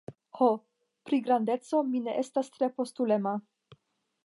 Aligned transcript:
Ho, 0.37 0.45
pri 1.09 1.19
grandeco, 1.27 1.83
mi 1.91 2.03
ne 2.07 2.17
estas 2.23 2.51
tre 2.57 2.73
postulema. 2.81 3.37